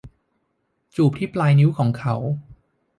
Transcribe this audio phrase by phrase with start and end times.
[0.95, 2.15] จูบที่ปลายนิ้วของเขา